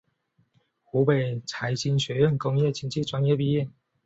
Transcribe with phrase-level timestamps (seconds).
[0.83, 3.69] 湖北财经学院工业经济专业毕业。